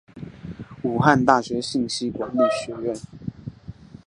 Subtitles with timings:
[0.81, 2.95] 武汉大学信息管理学院